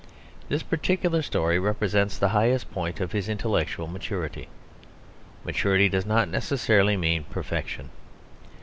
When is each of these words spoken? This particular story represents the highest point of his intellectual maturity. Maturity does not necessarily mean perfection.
This 0.49 0.63
particular 0.63 1.21
story 1.21 1.59
represents 1.59 2.17
the 2.17 2.29
highest 2.29 2.71
point 2.71 2.99
of 2.99 3.11
his 3.11 3.29
intellectual 3.29 3.85
maturity. 3.85 4.47
Maturity 5.43 5.89
does 5.89 6.07
not 6.07 6.27
necessarily 6.27 6.97
mean 6.97 7.23
perfection. 7.25 7.91